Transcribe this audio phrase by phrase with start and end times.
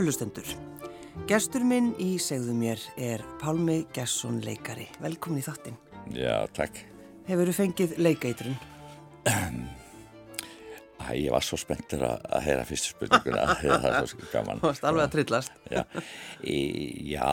[0.00, 0.46] Kæru lustendur,
[1.28, 4.86] gestur minn í segðu mér er Pálmi Gesson leikari.
[4.96, 5.76] Velkomin í þáttinn.
[6.16, 6.78] Já, takk.
[7.26, 8.56] Hefur þú fengið leikeitrun?
[9.28, 14.64] Æ, ég var svo spenntur að, heyra fyrstu spurninguna, það er svo gaman.
[14.64, 15.62] Þú varst alveg að trillast.
[15.68, 15.84] Já,
[16.48, 16.58] í,
[17.12, 17.30] já,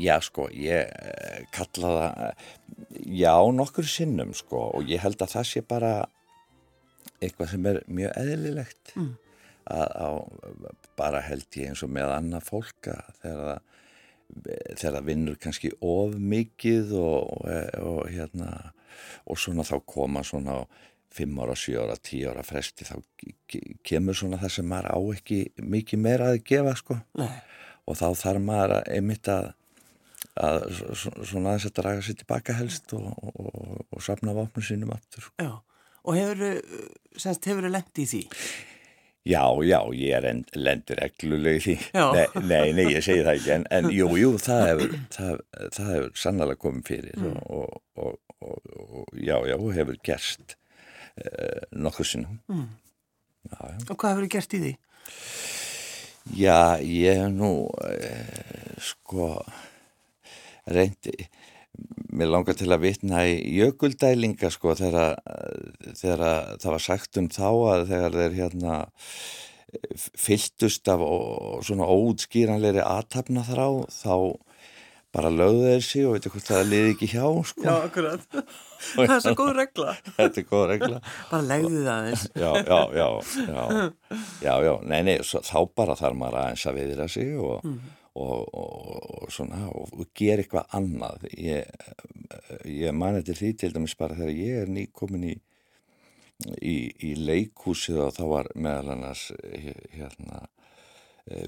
[0.00, 2.44] já, sko, ég eh, kalla það,
[3.20, 5.98] já, nokkur sinnum, sko, og ég held að það sé bara
[7.20, 8.96] eitthvað sem er mjög eðlilegt.
[8.96, 9.18] Mm.
[9.70, 13.60] Að, að, bara held ég eins og með annað fólka þegar
[14.80, 17.48] það vinnur kannski of mikið og, og,
[17.80, 18.50] og hérna
[19.30, 20.62] og svona þá koma svona
[21.14, 22.96] 5 ára, 7 ára, 10 ára fresti þá
[23.86, 27.32] kemur svona það sem maður á ekki mikið meira að gefa sko Nei.
[27.86, 29.50] og þá þarf maður einmitt að,
[30.38, 33.10] að svona aðeins að draga sér tilbaka helst og,
[33.90, 35.34] og safna vopnum sínum aftur sko.
[35.42, 35.50] Já,
[36.06, 38.22] og hefur þú lendt í því?
[39.28, 41.74] Já, já, ég er lendur regluleg því.
[41.92, 45.42] Nei, nei, nei, ég segi það ekki, en, en jú, jú, það hefur, það,
[45.76, 47.34] það hefur sannlega komið fyrir mm.
[47.52, 52.40] og, og, og, og já, já, hefur gerst uh, nokkuð sinnum.
[52.48, 52.64] Mm.
[53.50, 53.76] Já, já.
[53.90, 54.72] Og hvað hefur gert í því?
[56.40, 59.28] Já, ég hef nú, uh, sko,
[60.70, 61.28] reyndi
[62.12, 65.20] mér langar til að vitna í jökuldælinga sko þegar,
[65.98, 66.24] þegar
[66.60, 68.76] það var sagt um þá að þegar þeir hérna
[70.18, 71.02] fylltust af
[71.66, 74.14] svona óutskýranleiri aðtapna þrá þá
[75.14, 77.62] bara lögðu þeir sig og veitu hvort það liði ekki hjá sko.
[77.66, 78.26] Já, akkurat.
[78.94, 79.94] það er svo góð regla.
[80.18, 81.00] Þetta er góð regla.
[81.30, 82.26] bara legðu það eins.
[82.30, 83.08] já, já, já,
[83.40, 83.64] já,
[84.46, 87.80] já, já, nei, nei, svo, þá bara þarf maður aðeins að viðra sig og mm
[88.18, 91.26] og, og, svona og gera eitthvað annað.
[91.38, 91.68] Ég,
[92.66, 95.34] ég mani til því til dæmis bara þegar ég er nýkomin í,
[96.58, 96.76] í,
[97.10, 99.28] í leikúsið og þá var meðal annars
[99.94, 100.46] hérna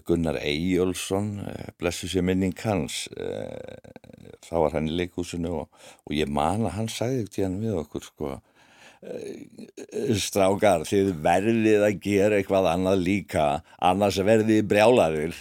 [0.06, 1.40] Gunnar Eyjólfsson
[1.80, 3.06] blessu sér minning hans
[4.44, 7.60] þá var hann í leikúsinu og, og ég man að hann sagði ekkert í hann
[7.64, 8.34] við okkur sko
[10.22, 13.46] strákar þið verðið að gera eitthvað annað líka
[13.82, 15.34] annars verðið brjálarir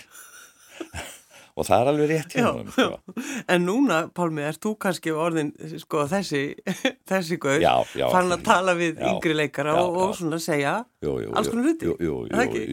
[1.58, 3.16] og það er alveg rétt hjá hann sko.
[3.52, 6.42] En núna, Pálmi, er þú kannski orðin sko, þessi
[7.12, 7.66] þessi gauð,
[8.14, 11.52] fann að tala við já, yngri leikara já, og, og svona segja jú, jú, alls
[11.52, 11.92] konar hluti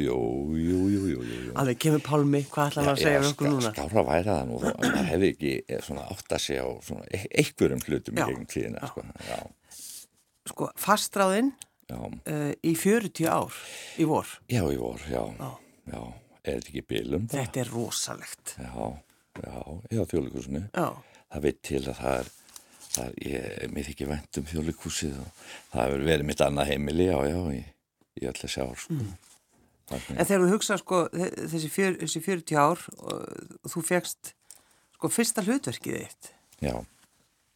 [0.07, 0.19] jú
[1.59, 3.73] Alveg kemur Pálmi, hvað hann að segja við okkur núna?
[3.75, 6.71] Skára væra það nú það hefði ekki eh, átt að segja á
[7.09, 9.07] e einhverjum hlutum í gegn tíðina sko,
[10.53, 11.51] sko fastráðinn
[11.91, 13.61] uh, í 40 ár
[13.99, 14.39] í vor.
[14.53, 15.23] Já, í vor, já.
[15.89, 16.01] Já
[16.43, 17.28] er þetta ekki bílum?
[17.32, 18.56] Þetta er rosalegt.
[18.59, 18.88] Já,
[19.43, 19.54] já,
[19.94, 20.65] já þjóðleikusinu.
[21.28, 22.31] Það veit til að það er,
[22.88, 27.09] það er ég mitt ekki vend um þjóðleikusið og það hefur verið mitt annað heimili,
[27.09, 27.62] já, já, í,
[28.22, 28.99] í allir sjár, sko.
[28.99, 29.16] Mm.
[29.88, 34.34] En þegar þú hugsa, sko, þessi, fjör, þessi 40 ár og, þú fegst,
[34.99, 36.31] sko, fyrsta hlutverkið eitt.
[36.60, 36.75] Já.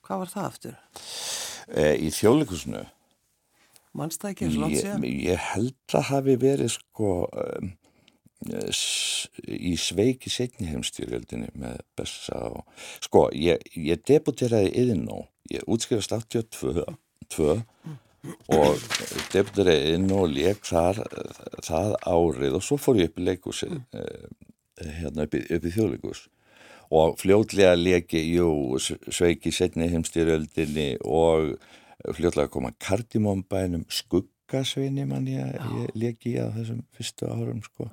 [0.07, 0.79] Hvað var það aftur?
[1.69, 2.87] E, í þjóðleikusinu.
[4.01, 5.05] Mannst það ekki eins og langt síðan?
[5.05, 7.13] Ég, ég held að hafi verið, sko...
[7.37, 7.73] Um,
[8.51, 12.65] í sveiki setni heimstyrjöldinni með Bessa og
[13.05, 16.87] sko, ég, ég debuteraði yðin og ég útskrifast 82
[18.55, 18.85] og
[19.33, 21.03] debuteraði yðin og leik þar
[21.65, 24.29] það árið og svo fór ég upp í leikúsi eh,
[25.01, 26.27] hérna upp í, í þjóðleikus
[26.93, 31.55] og fljótlega leki, jú, sveiki setni heimstyrjöldinni og
[32.13, 35.57] fljótlega koma kardimónbænum skuggasveini mann ég,
[35.97, 37.89] ég í að þessum fyrstu árum sko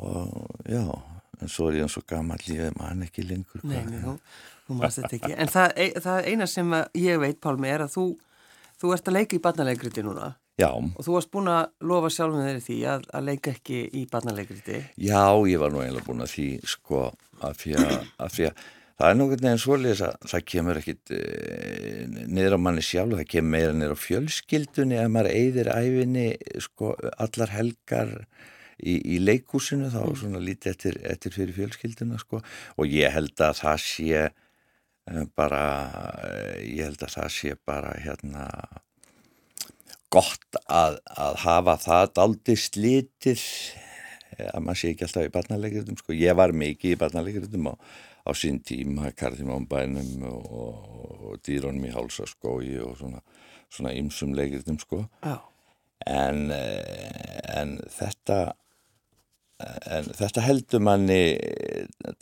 [0.00, 0.84] og já,
[1.40, 4.16] en svo er ég eins og gammal ég man ekki lengur Nei, nei þú,
[4.78, 5.32] mannst þetta ekki.
[5.36, 8.06] En það, það eina sem ég veit Pálmi er að þú,
[8.80, 10.34] þú ert að leika í barnaleikriti núna.
[10.60, 10.70] Já.
[10.76, 14.80] og þú varst búin að lofa sjálfum þeirri því að, að leika ekki í barnaleikriti
[15.00, 17.06] Já, ég var nú eiginlega búin að því sko,
[17.40, 18.64] að því að, að, því að
[19.00, 21.20] það er nákvæmlega neginn svolítið að það kemur ekkit e,
[22.28, 26.26] niður á manni sjálf það kemur meira niður á fjölskyldunni að maður eigðir æfinni
[26.66, 28.14] sko, allar helgar
[28.82, 30.18] í, í leikúsinu þá mm.
[30.22, 35.64] svona lítið eftir, eftir fyrir fjölskylduna sko og ég held að það sé uh, bara
[36.26, 38.46] uh, ég held að það sé bara hérna
[40.10, 43.42] gott að, að hafa það aldrei slítið
[44.36, 47.74] eh, að maður sé ekki alltaf í barnaleikritum sko, ég var mikið í barnaleikritum á,
[48.26, 50.80] á sín tíma, Karðimámbænum og,
[51.30, 53.22] og dýrónum í hálsaskói og svona,
[53.70, 55.44] svona ymsum leikritum sko oh.
[56.10, 58.40] en, en þetta
[59.96, 61.22] en þetta heldur manni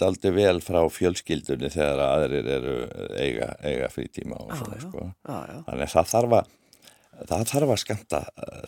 [0.00, 2.76] daldi vel frá fjölskyldunni þegar aðrir eru
[3.18, 5.10] eiga, eiga frítíma og svona sko.
[5.26, 6.54] þannig að það þarf að
[7.28, 8.18] það þarf að skemta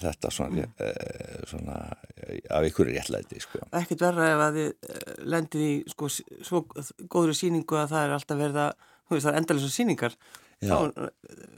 [0.02, 0.70] þetta svona, mm.
[0.82, 1.76] e, svona
[2.50, 3.60] af ykkur réttlæti sko.
[3.78, 6.64] Ekkert verða ef að þið eh, lendir í sko, svo
[7.06, 8.64] góðri síningu að það er alltaf verða,
[9.06, 10.18] þú veist það er endalins síningar
[10.60, 11.08] Þá,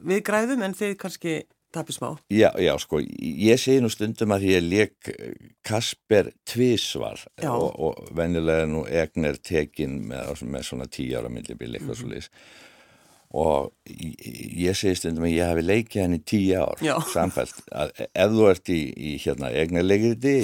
[0.06, 1.32] við græðum en þið kannski
[1.74, 2.10] tapir smá.
[2.32, 5.12] Já, já, sko, ég segi nú stundum að ég leik
[5.66, 11.96] Kasper tvísvar og, og vennilega nú egnar tekin með, með svona tíu ára millibili eitthvað
[11.96, 12.30] mm svo leiðis
[13.32, 16.92] og ég segi stundum að ég hafi leikið henni tíu ár já.
[17.08, 20.34] samfælt að ef þú ert í, í hérna egnarleikirdi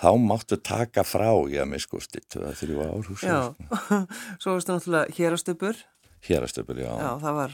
[0.00, 3.52] þá máttu taka frá ég að miskusti þrjú ár hús Já,
[4.40, 5.84] svo varstu náttúrulega hérastöpur
[6.26, 6.90] Hérastöpur, já.
[6.98, 7.52] Já, það var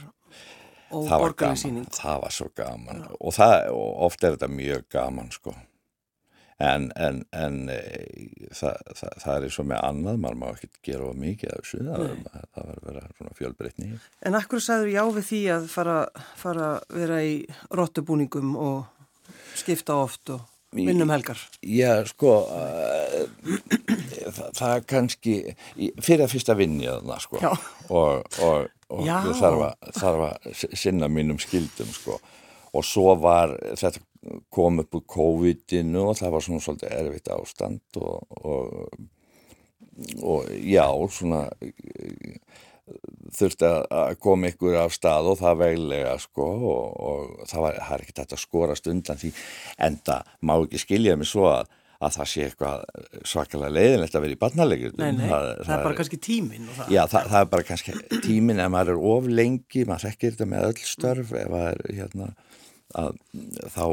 [0.94, 1.86] og borgarlega síning.
[1.94, 5.56] Það var svo gaman og, það, og ofta er þetta mjög gaman sko
[6.58, 7.78] en, en, en e,
[8.54, 11.62] það, það, það er eins og með annað, maður má ekki gera of mikið af
[11.64, 11.82] þessu,
[12.54, 13.92] það, vera svona fjölbreytni.
[14.24, 15.98] En akkur sagður já við því að fara,
[16.40, 17.36] fara vera í
[17.74, 18.78] rottubúningum og
[19.58, 21.40] skipta oft og vinnum helgar?
[21.62, 23.26] Já, sko uh,
[24.56, 25.36] það kannski
[26.02, 27.36] fyrir að fyrsta vinni að það sko
[27.94, 32.18] og, og og þarf að, þarf að sinna mínum skildum sko.
[32.74, 34.02] Og svo var þetta
[34.52, 38.94] kom upp úr COVID-inu og það var svona svolítið erfitt ástand og, og,
[40.24, 41.44] og já, svona
[43.34, 47.94] þurfti að koma ykkur af stað og það veglega sko og, og það var, það
[47.96, 49.32] er ekki þetta að skorast undan því.
[49.86, 51.72] En það má ekki skilja mig svo að
[52.04, 52.82] að það sé eitthvað
[53.26, 57.00] svakalega leiðilegt að vera í barnalegur Nei, nei, það, það, er bara kannski tímin Já,
[57.10, 57.94] það, það er bara kannski
[58.26, 61.82] tímin ef maður er of lengi, maður þekkir þetta með öll störf ef það er
[62.00, 62.28] hérna
[62.94, 63.16] að,
[63.74, 63.86] þá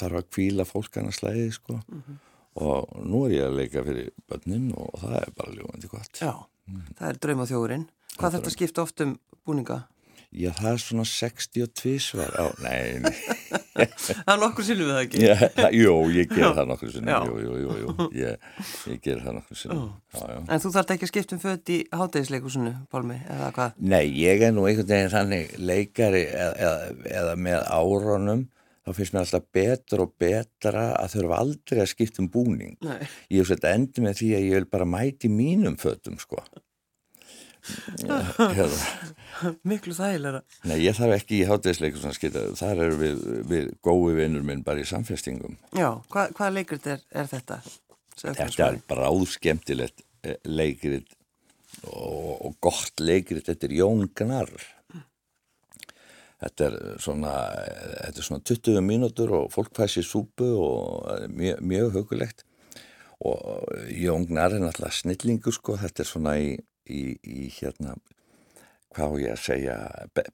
[0.00, 2.22] þarf að kvíla fólkana slæði sko mm -hmm.
[2.66, 6.32] og nú er ég að leika fyrir börnin og það er bara ljóðandi gott Já,
[6.70, 6.88] mm.
[6.98, 7.86] það er drauma þjóðurinn
[8.16, 9.82] Hvað þetta skipta oft um búninga?
[10.34, 13.12] Já, það er svona 62 svar á, nei, nei.
[13.76, 15.20] Það er nokkur sinnum við það ekki?
[15.20, 18.46] Já, það, jú, ég ger það nokkur sinnum, jú, jú, jú, jú, ég,
[18.88, 19.86] ég ger það nokkur sinnum.
[20.16, 20.36] Já.
[20.56, 23.78] En þú þarf ekki að skipta um fött í hátægisleikusinu, Pálmi, eða hvað?
[23.92, 28.44] Nei, ég er nú einhvern veginn þannig leikari eða, eða, eða með áronum,
[28.86, 32.76] þá finnst mér alltaf betur og betra að þurfa aldrei að skipta um búning.
[32.86, 33.00] Nei.
[33.34, 36.40] Ég hef sett endur með því að ég vil bara mæti mínum föttum, sko.
[39.70, 42.04] miklu þægilega Nei, ég þarf ekki í hátæðisleikur
[42.58, 45.58] þar eru við, við gói vinnur minn bara í samfestingum.
[45.76, 47.60] Já, hva, hvað leikrit er, er þetta?
[48.16, 51.10] Þetta er bara áðskemtilegt eh, leikrit
[51.90, 53.44] og, og gott leikrit.
[53.50, 54.54] Þetta er Jón Gnar
[56.36, 57.32] Þetta er svona,
[58.04, 62.44] þetta er svona 20 mínútur og fólk fæsi súpu og mjög, mjög hugulegt
[63.24, 66.50] og Jón Gnar er náttúrulega snillingu sko, þetta er svona í
[66.90, 67.96] í, í hérna
[68.96, 69.76] hvað ég að segja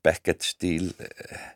[0.05, 1.49] Beckett stíl eh,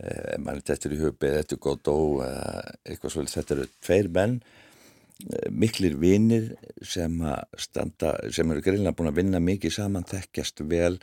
[0.00, 4.10] eh, mann þetta er í hubið, þetta er Godó eh, eitthvað svolítið, þetta eru tveir
[4.16, 7.20] menn eh, miklir vinnir sem
[7.58, 10.96] sem eru greinlega búin að vinna mikið saman þekkjast vel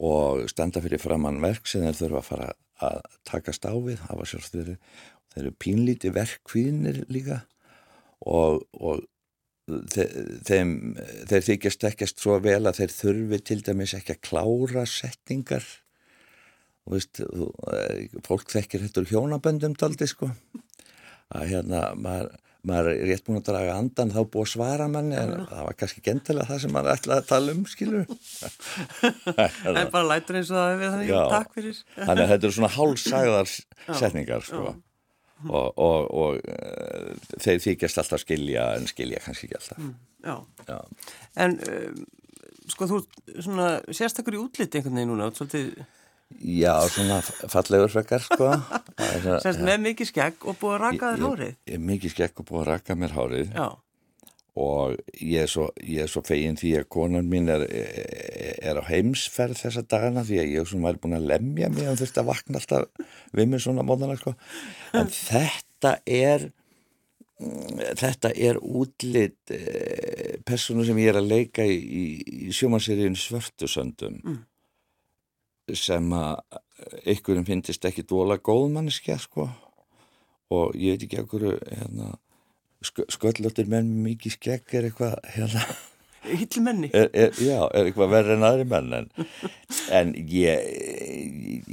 [0.00, 2.50] og standa fyrir framann verk sem þeir þurfa að fara
[2.80, 4.76] að takast á við hafa sjálfstöður
[5.30, 7.42] þeir eru pínlíti verkvíðinir líka
[8.24, 9.04] og, og
[10.46, 10.74] þeim,
[11.30, 15.66] þeir þykjast ekkert svo vel að þeir þurfi til dæmis ekki að klára settingar
[16.88, 17.22] og veist,
[18.26, 20.30] fólk þekkir þetta úr hjónaböndum daldi sko.
[21.30, 22.32] Að hérna maður,
[22.66, 25.78] maður er rétt búin að draga andan þá búið að svara manni en það var
[25.78, 28.04] kannski gentilega það sem maður ætlaði að tala um skilur
[29.76, 31.82] en bara lætur eins og það við þannig takk fyrir.
[31.96, 33.58] Þannig að þetta eru svona hálfsagðar
[34.00, 34.74] setningar sko
[35.48, 39.80] og, og, og uh, þeir þykjast alltaf skilja en skilja kannski ekki alltaf.
[39.80, 39.94] Mm,
[40.26, 40.36] já.
[40.68, 40.78] Já.
[41.44, 42.02] En um,
[42.70, 45.72] sko þú svona sérstakur í útliti einhvern veginn núna svolítið...
[46.46, 48.52] Já, svona fallegur frekar sko.
[49.42, 51.56] Sérst með mikið skegg og búið að raka þér hárið.
[51.90, 53.56] Mikið skegg og búið að raka mér hárið.
[53.56, 53.70] Já
[54.58, 55.68] og ég er svo,
[56.10, 60.72] svo fegin því að konan mín er, er á heimsferð þessa dagana því að ég
[60.82, 63.04] væri búin að lemja mig og þurfti að vakna alltaf
[63.36, 64.34] við mig svona móðana sko.
[64.98, 66.50] en þetta er
[67.96, 72.04] þetta er útlitt eh, personu sem ég er að leika í, í,
[72.48, 74.40] í sjómanseríun Svörtusöndum mm.
[75.72, 76.42] sem að
[77.14, 79.48] ykkurum finnist ekki dóla góðmanniski sko
[80.50, 82.12] og ég veit ekki okkur hérna
[82.84, 85.64] sköllöttir menn mikið skegg er eitthvað hérna.
[86.20, 89.06] Hillmenni Já, er eitthvað verður en aðri menn en,
[89.96, 91.70] en ég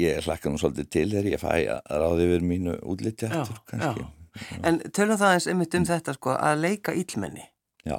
[0.00, 4.06] ég hlakka nú svolítið til þegar ég fæ að ráði yfir mínu útliti aftur kannski.
[4.06, 4.46] já.
[4.64, 7.44] En tölum það eins einmitt um þetta sko að leika íllmenni
[7.84, 7.98] Já.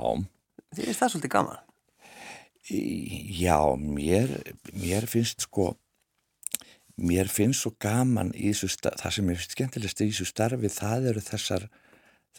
[0.71, 1.61] Því er það svolítið gaman?
[2.71, 4.35] Já, mér
[4.71, 5.73] mér finnst sko
[7.01, 11.23] mér finnst svo gaman í þessu það sem er skemmtilegst í þessu starfi það eru
[11.25, 11.67] þessar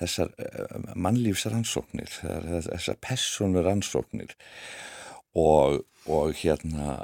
[0.00, 2.10] þessar uh, mannlífsrannsóknir,
[2.68, 4.34] þessar personuransóknir
[5.38, 6.98] og, og hérna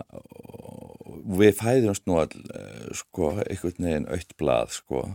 [1.29, 5.07] við fæðumst nú all uh, sko, einhvern veginn aukt blað sko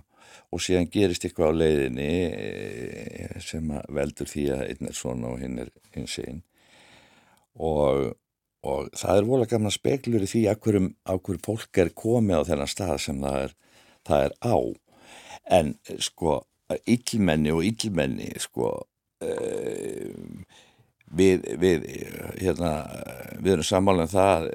[0.53, 5.41] og síðan gerist eitthvað á leiðinni eh, sem veldur því að einn er svona og
[5.41, 6.41] hinn er hins einn
[7.53, 8.13] og,
[8.65, 12.47] og það er volið gamla speklur í því að hverjum, hverjum fólk er komið á
[12.49, 13.55] þennan stað sem það er,
[14.07, 14.57] það er á.
[15.57, 16.39] En sko
[16.85, 18.69] yllmenni og yllmenni sko
[19.23, 20.11] uh,
[21.13, 21.87] við, við
[22.41, 22.71] hérna
[23.43, 24.47] við erum sammálinn um það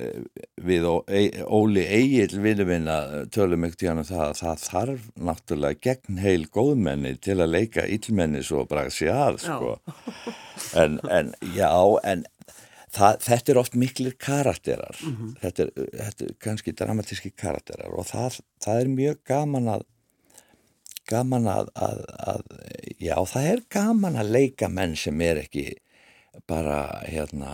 [0.68, 5.82] við Óli Egil vinnuminn að tölum ekkert í hann um það að það þarf náttúrulega
[5.88, 9.76] gegn heil góðmenni til að leika yllmenni svo sér að sko.
[10.76, 11.70] En, en já
[12.04, 12.24] en
[12.94, 14.98] það, þetta er oft miklir karakterar.
[15.02, 15.36] Mm -hmm.
[15.42, 19.86] þetta, er, þetta er kannski dramatíski karakterar og það, það er mjög gaman að
[21.08, 22.00] gaman að, að,
[22.32, 22.42] að
[23.00, 25.68] já það er gaman að leika menn sem er ekki
[26.48, 27.52] bara hérna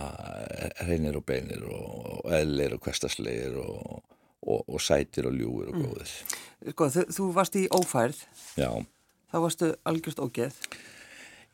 [0.85, 4.03] reynir og beinir og ellir og kvestaslegir og,
[4.45, 5.85] og, og sætir og ljúir og mm.
[5.85, 6.11] góðir.
[6.11, 6.73] Mm.
[6.75, 8.21] Sko, þú, þú varst í ófærð.
[8.59, 8.69] Já.
[9.31, 10.59] Þá varstu algjörst ógeð.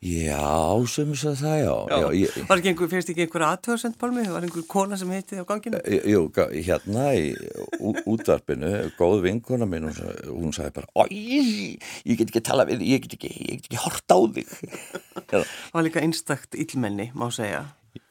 [0.02, 1.74] Já, sem þess að það, já.
[1.86, 1.96] já.
[2.02, 4.24] já ég, var ekki einhver, fyrst ekki einhver aðtöðsend pálmi?
[4.26, 5.78] Var einhver kona sem heiti á ganginu?
[5.86, 7.28] Eh, jú, hérna í
[8.10, 9.86] útvarpinu, góð vinkona minn,
[10.26, 11.06] hún, sagði bara, oi,
[12.02, 14.50] ég get ekki tala við, ég get ekki, ég get ekki horta á þig.
[15.30, 17.62] Það var líka einstakt illmenni, má segja.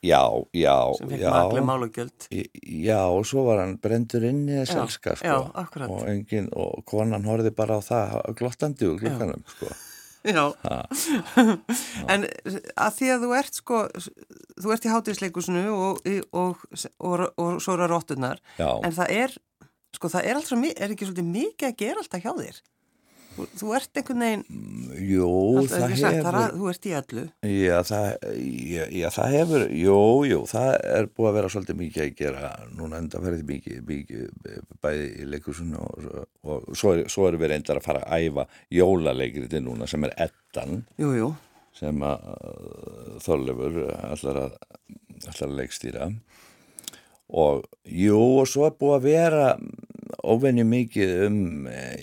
[0.06, 0.24] Já,
[0.56, 2.32] já, sem fekk maglega málugjöld.
[2.32, 5.28] Já, og svo var hann brendur inn í þessu elska, sko.
[5.28, 5.92] Já, akkurat.
[5.92, 9.76] Og, engin, og konan horfið bara á það glottandi úr klukkanum, sko.
[10.22, 10.44] Já,
[12.14, 12.26] en
[12.78, 13.78] að því að þú ert sko,
[14.62, 16.04] þú ert í hátíðsleikusinu og,
[16.38, 16.66] og,
[17.02, 19.34] og, og svo eru að róttunar, en það er,
[19.98, 22.62] sko það er alltaf, er ekki svolítið mikið að gera alltaf hjá þér?
[23.32, 25.28] Þú, ert einhvern veginn mm, Jú,
[25.72, 27.24] það hefur að, Þú ert í öllu.
[27.48, 28.08] Já það,
[28.68, 32.52] já, já, það hefur Jú, jú, það er búið að vera svolítið mikið að gera
[32.76, 34.50] Núna enda verið mikið, mikið
[34.84, 36.10] bæði í leikusun og,
[36.44, 38.48] og svo, er, svo erum við reyndar að fara að æfa
[38.82, 41.32] jólaleikriti núna sem er ettan Jú, jú.
[41.78, 42.28] Sem að
[43.24, 44.58] Þorlefur allar að,
[45.22, 46.10] allar að leikstýra.
[47.32, 49.46] Og jú, og svo er búið að vera
[50.24, 51.42] óvenni mikið um
[51.72, 51.96] eh,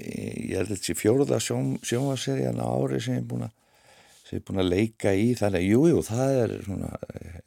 [0.50, 3.54] ég held að þetta sé fjóruða sjónvaserjan á ári sem ég er
[4.36, 6.90] er búin að leika í þannig að jújú, jú, það er svona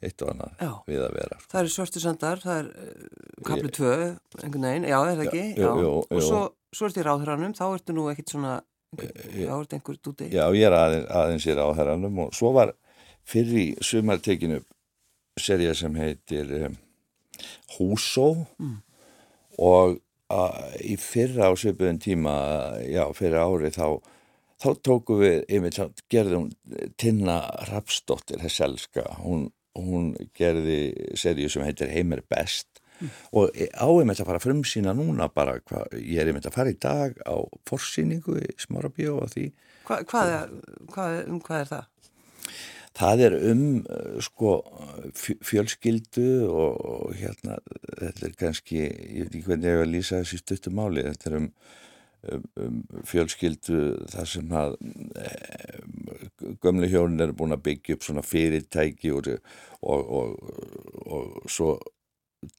[0.02, 0.70] eitt og annað já.
[0.88, 3.06] við að vera Það eru svörstu sandar, það er uh,
[3.46, 3.92] kaplu 2,
[4.42, 5.44] einhvern veginn, já, er það ekki?
[5.52, 5.72] Já, já.
[5.84, 6.42] Jú, og svo,
[6.74, 8.56] svo ertu í ráðhörannum þá ertu nú ekkit svona
[10.02, 12.74] dúti Já, ég er aðeins, aðeins í ráðhörannum og svo var
[13.28, 14.62] fyrir í sumartekinu
[15.40, 16.78] serja sem heitir um,
[17.78, 18.74] Húsó mm.
[19.64, 20.00] og
[20.82, 22.34] í fyrra á söpuðin tíma,
[22.86, 23.98] já, fyrra ári þá,
[24.62, 25.80] þá tóku við, einmitt,
[26.12, 26.50] gerðum
[27.00, 33.12] Tinna Rapsdóttir, þessi elska, hún, hún gerði serju sem heitir Heimir Best mm.
[33.38, 36.72] og á einmitt að fara frum sína núna bara, hva, ég er einmitt að fara
[36.72, 37.36] í dag á
[37.68, 39.48] forsýningu í Smárabíu og því.
[39.88, 40.54] Hva, hvað er,
[40.92, 41.88] hvað, um hvað er það?
[42.98, 44.56] Það er um uh, sko
[45.44, 47.58] fjölskyldu og, og hérna
[48.00, 51.38] þetta er kannski, ég veit ekki hvernig ég hef að lýsa þessi stuttumáli, þetta er
[51.38, 51.48] um,
[52.34, 53.80] um, um fjölskyldu
[54.12, 56.12] þar sem að um,
[56.64, 59.34] gömle hjónin er búin að byggja upp svona fyrirtæki og,
[59.82, 60.38] og,
[61.06, 61.76] og svo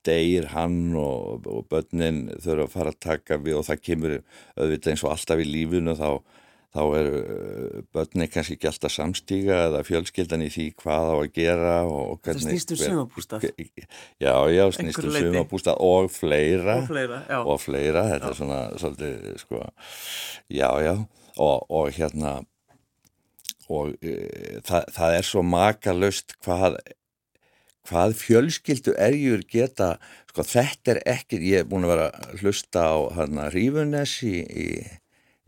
[0.07, 4.13] deyir hann og börnin þurfa að fara að taka við og það kemur
[4.55, 6.09] auðvitað eins og alltaf í lífunu þá
[6.73, 11.27] þá er uh, börni kannski ekki alltaf samstíga eða fjölskyldan í því hvað á að
[11.35, 11.75] gera
[12.23, 13.45] Það snýstum sumabústað
[14.21, 18.07] Já, já, snýstum sumabústað og fleira og fleira, og fleira.
[18.13, 18.31] þetta já.
[18.31, 19.61] er svona svolítið, sko
[20.49, 20.95] já, já,
[21.37, 22.33] og, og hérna
[23.71, 24.17] og e,
[24.65, 26.81] það, það er svo makalöst hvað
[27.83, 29.93] hvað fjölskyldu erjur geta
[30.31, 34.35] sko þetta er ekki, ég er búin að vera að hlusta á hérna Rífunes í,
[34.41, 34.67] í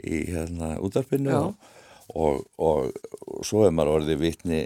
[0.04, 1.70] í hérna útarpinu og,
[2.14, 2.92] og, og,
[3.26, 4.60] og svo er maður orðið vitni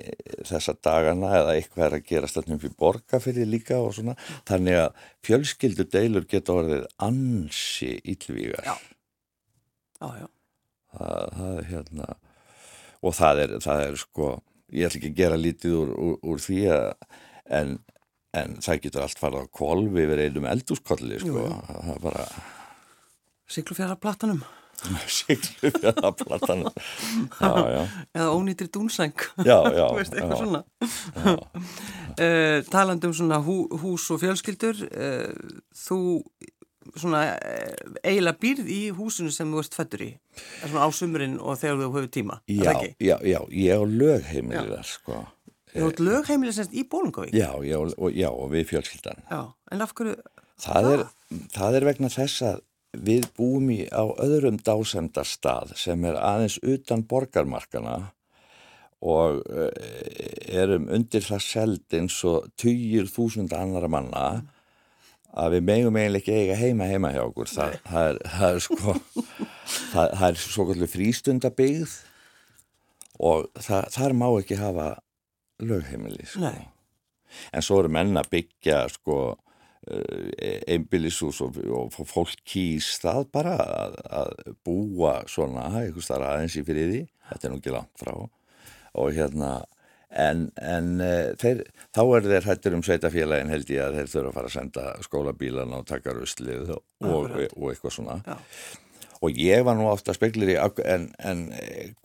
[0.48, 4.18] þessa dagana eða eitthvað er að gera stafnum fyrir borgarfyrir líka og svona.
[4.50, 8.76] Þannig að fjölskyldu deilur geta orðið ansi yllvígar Já,
[10.00, 10.28] já, já.
[10.90, 12.14] Það, það er hérna
[13.00, 14.30] og það er, það er sko
[14.74, 16.88] ég ætla ekki að gera lítið úr, úr, úr því að
[17.60, 17.76] en,
[18.38, 22.30] en það getur allt farað á kolvi yfir einum eldúskolli sko, það er bara
[23.50, 26.66] Siglufjara-platanum siglu við að platan
[27.40, 30.62] eða ónýttir dúnseng já, já, veist, eitthvað svona.
[32.20, 36.00] Uh, taland um svona hú, hús og fjölskyldur uh, þú
[36.98, 40.10] svona eh, eiginlega býrð í húsinu sem þú ert fættur í
[40.64, 44.90] svona á sumurinn og þegar þú hefur tíma Já, já, já, ég á lögheimilið þar
[44.90, 45.20] sko.
[45.70, 49.22] Þú ert lögheimilið semst í Bólungavík Já, já, og, já, við fjölskyldan.
[49.30, 49.42] Já,
[49.76, 50.16] en af hverju
[50.64, 50.90] það?
[50.94, 51.06] er,
[51.54, 52.64] það er vegna þess að
[52.98, 57.98] við búum í á öðrum dásemdarstað sem er aðeins utan borgarmarkana
[59.00, 59.44] og
[60.50, 64.24] erum undir það seld eins og týjir þúsunda annara manna
[65.30, 67.52] að við megum eiginlega ekki eiga heima heima hjá okkur.
[67.54, 68.96] Það, það, er, það er sko
[69.94, 71.94] það, það er svo kvöldu frístundabigð
[73.30, 74.90] og það, þar má ekki hafa
[75.60, 76.52] lögheimili sko.
[77.54, 79.38] en svo eru menna byggja sko
[79.88, 84.34] einbillishús og, og fólk kýs það bara að, að
[84.68, 88.14] búa svona eitthvað starf aðeins í fyrir því þetta er nú ekki langt frá.
[89.00, 89.52] Og hérna
[90.10, 90.92] en, en
[91.40, 91.64] þeir,
[91.96, 94.86] þá er þeir hættur um sveitafélagin held ég að þeir þurfa að fara að senda
[95.06, 98.20] skólabílan og taka ruslið og, og, og eitthvað svona.
[98.26, 98.38] Já.
[99.20, 101.42] Og ég var nú ofta speklir í en, en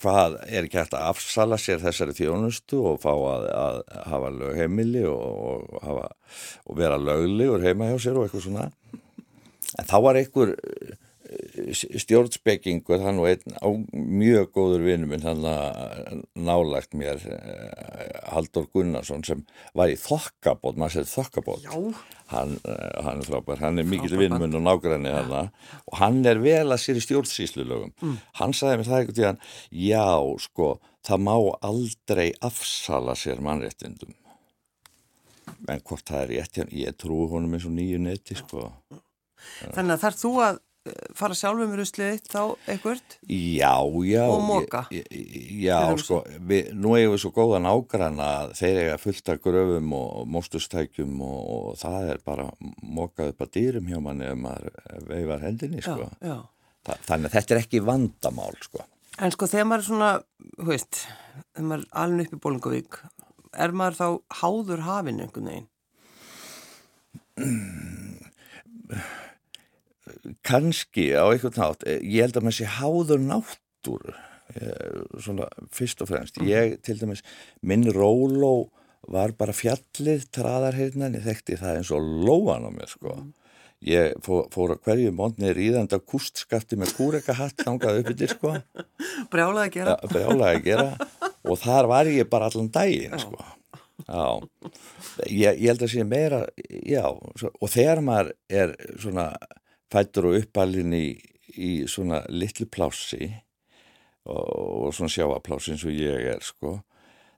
[0.03, 3.79] hvað er ekki hægt að afsala sér þessari þjónustu og fá að, að
[4.11, 6.09] hafa lögheimili og, hafa,
[6.67, 8.69] og vera löglegur heima hjá sér og eitthvað svona?
[9.79, 10.55] En þá var einhver
[11.55, 15.45] stjórnspekingur, hann og einn á mjög góður vinnu minn hann
[16.35, 17.23] nálagt mér
[18.33, 19.45] Haldur Gunnarsson sem
[19.77, 21.69] var í þokkabót, maður segði þokkabót.
[22.33, 26.43] Hann, hann er frábær, hann er mikill vinnu minn og nágræni hann og hann er
[26.43, 27.95] vel að sér í stjórnsýslulögum.
[28.03, 28.19] Mm.
[28.41, 29.41] hann sagði mér það eitthvað hann
[29.71, 30.07] já,
[30.49, 30.69] sko,
[31.07, 31.35] það má
[31.71, 34.15] aldrei afsala sér mannréttindum.
[35.71, 38.71] En hvort það er rétt, ég trúi honum eins og nýju neti, sko.
[39.73, 40.63] Þannig að þarf þú að
[41.17, 43.15] fara sjálfum í rusliðið þá einhvert?
[43.31, 43.73] Já,
[44.05, 44.25] já.
[44.29, 44.83] Og móka?
[44.93, 49.95] Já, sko, við, nú eigum við svo góðan ágrann að þeir eiga fullt af gröfum
[49.97, 52.47] og móstustækjum og, og það er bara
[52.85, 54.69] mókað upp að dýrum hjá manni ef maður
[55.09, 56.05] veifar hendinni, sko.
[56.05, 56.37] Já, já.
[56.85, 58.81] Þa, þannig að þetta er ekki vandamál, sko.
[59.25, 60.11] En sko, þegar maður er svona,
[60.59, 60.95] hú veist,
[61.55, 62.93] þegar maður er alveg upp í Bólingavík,
[63.65, 64.09] er maður þá
[64.43, 65.71] háður hafinn einhvern veginn?
[70.47, 74.15] kannski á einhvern nátt ég held að maður sé háður náttúr
[75.23, 76.41] svona fyrst og fremst.
[76.45, 77.25] Ég til dæmis,
[77.65, 78.69] minn róló
[79.11, 83.17] var bara fjallið traðarheirnan, ég þekkti það eins og lóan á mér sko.
[83.85, 88.55] Ég fór, fór að hverju mótnir íðanda kustskafti með kúrekahatt hangað uppið sko.
[89.33, 89.97] Brjálaði að gera.
[90.09, 91.11] Brjálaði að gera.
[91.51, 93.43] Og þar var ég bara allan daginn sko.
[94.05, 94.25] Já,
[95.29, 96.41] ég, ég held að sé meira
[96.83, 99.29] já, og þegar maður er svona
[99.95, 101.07] fættur og uppalinn í,
[101.55, 103.29] í svona litlu plássi
[104.27, 106.81] og, og svona sjáaplássi eins og ég er sko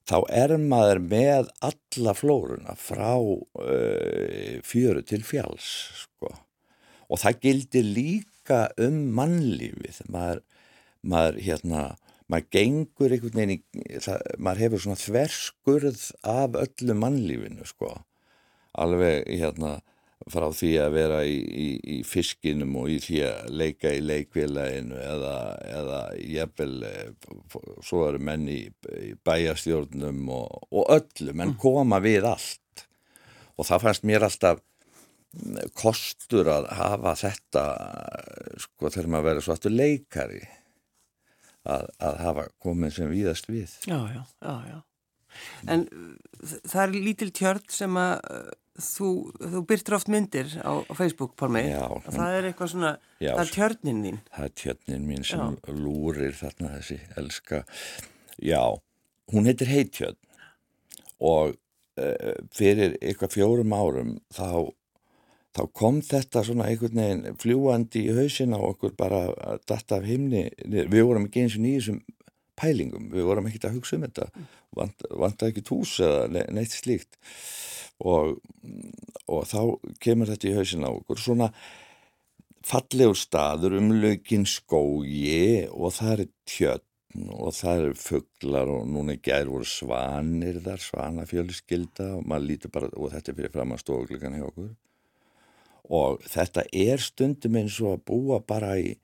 [0.07, 5.71] þá er maður með alla flórunna frá uh, fjöru til fjáls
[6.05, 6.31] sko.
[7.11, 10.03] Og það gildir líka um mannlífið.
[10.11, 10.43] Maður,
[11.07, 11.83] maður hérna
[12.27, 13.59] maður gengur einhvern veginn í,
[14.03, 17.93] það, maður hefur svona þverskurð af öllu mannlífinu sko.
[18.77, 19.79] Alveg hérna
[20.31, 24.99] frá því að vera í, í, í fiskinum og í því að leika í leikvilaðinu
[24.99, 25.35] eða,
[25.71, 27.29] eða jafnvel eh,
[27.87, 28.63] svo eru menn í,
[29.07, 31.61] í bæjastjórnum og, og öllum en mm.
[31.63, 32.87] koma við allt.
[33.57, 34.61] Og það fannst mér alltaf
[35.39, 37.65] mm, kostur að hafa þetta
[38.67, 40.43] sko þegar maður verið svo aftur leikari
[41.67, 43.79] að, að hafa komið sem víðast við.
[43.87, 44.79] Já, já, já, já.
[45.71, 45.87] En
[46.65, 49.11] það er lítil tjörn sem að þú,
[49.41, 51.65] þú byrtir oft myndir á, á Facebook, Pálmi.
[52.07, 54.19] Það er eitthvað svona, já, það er tjörnin þín.
[54.37, 55.77] það er tjörnin mín sem já.
[55.77, 57.63] lúrir þarna þessi elska
[58.43, 58.63] já,
[59.33, 60.19] hún heitir Heitjörn.
[61.25, 64.73] Og uh, fyrir eitthvað fjórum árum þá
[65.57, 70.05] þá kom þetta svona einhvern veginn fljúandi í hausin á okkur bara að datta af
[70.05, 72.03] himni, við vorum ekki eins og nýjum
[72.57, 74.29] pælingum, við vorum ekki að hugsa um þetta.
[74.77, 77.17] Vant, vant ekki tús eða neitt slíkt
[78.05, 78.39] og,
[79.31, 79.61] og þá
[80.03, 81.21] kemur þetta í hausin á okkur.
[81.21, 81.51] Svona
[82.67, 89.15] fallegur staður um lögin skógi og það er tjötn og það eru fugglar og núna
[89.17, 93.73] í gær voru svanir þar, svanafjöluskylda og maður lítur bara, og þetta er fyrir fram
[93.73, 94.73] að stofugleikan hjá okkur.
[95.97, 98.97] Og þetta er stundum eins og að búa bara í,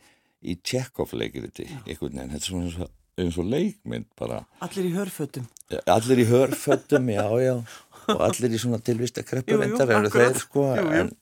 [0.42, 2.90] í tjekkofleikiriti, einhvern veginn, þetta er svona
[3.22, 4.42] eins og leikmynd bara.
[4.64, 5.48] Allir í hörfötum.
[5.86, 7.54] Allir í hörfötum, já, já
[8.14, 10.98] og allir í svona tilvistakreppur endar eru þeir sko jú, jú.
[11.02, 11.12] En,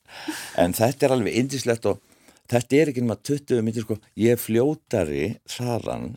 [0.63, 2.01] en þetta er alveg indislegt og
[2.51, 3.97] þetta er ekki náttúrulega 20 minnir sko.
[4.19, 6.11] Ég fljótari þaðan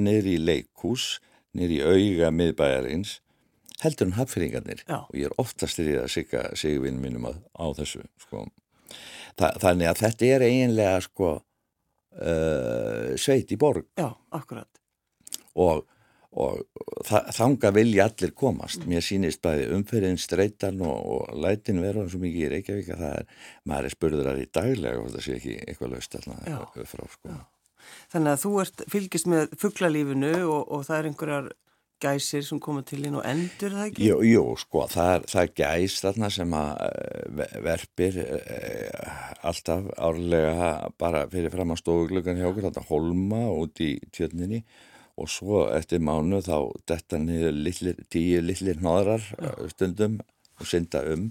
[0.00, 1.10] niður í leikús
[1.56, 3.18] niður í auga miðbæjarins
[3.80, 7.64] heldur en hafðfyrringarnir og ég er oftast í því að sigga sigvinn mínum á, á
[7.78, 8.44] þessu sko.
[9.38, 13.86] Þa, þannig að þetta er eiginlega sko uh, sveit í borg.
[13.98, 14.68] Já, akkurat.
[15.56, 15.86] Og,
[16.30, 16.60] og
[17.34, 22.44] þanga vilja allir komast mér sýnist bæði umferðin streytan og, og lætin verður svo mikið
[22.44, 25.56] í Reykjavík að það er, maður er spurður að því daglega og það sé ekki
[25.64, 27.40] eitthvað löst alltaf frá sko Já.
[28.12, 31.50] Þannig að þú ert fylgist með fugglalífinu og, og það er einhverjar
[32.00, 34.06] gæsir sem koma til inn og endur það ekki?
[34.08, 39.18] Jú, jú sko, það er, það er gæs þarna sem að eh, verpir eh,
[39.50, 44.62] alltaf árlega bara fyrir fram að stofuglögan hjá okkur, þetta holma út í tjörninni
[45.20, 46.56] og svo eftir mánu þá
[46.88, 49.50] detta niður litlir, tíu litlir hnoðrar Já.
[49.50, 50.20] Eh, stundum
[50.60, 51.30] og synda um.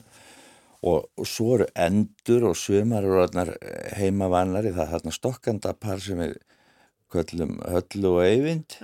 [0.80, 3.56] Og, og svo eru endur og sömar eru
[4.00, 6.38] heima vannari, það er þarna stokkandapar sem er
[7.12, 8.78] köllum höllu og eyvind.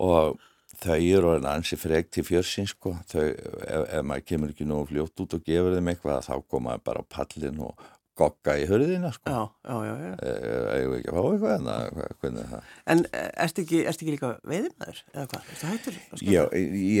[0.00, 0.38] Og
[0.80, 2.94] þau eru ansi frekt til fjörsinn sko.
[3.10, 6.86] Þau, ef, ef maður kemur ekki nú fljótt út og gefur þeim eitthvað þá komaður
[6.88, 7.88] bara á pallin og
[8.20, 9.32] gogga í hörðina sko.
[9.32, 10.12] Já, já, já, já.
[10.30, 12.70] Eða ekki að fá eitthvað en það, hvernig er það?
[12.94, 15.98] En eh, erst ekki, erst ekki líka veiðimæður eða hvað, erstu hættur?
[16.28, 16.42] Já,